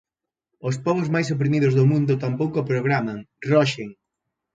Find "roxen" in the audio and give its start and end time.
3.49-3.89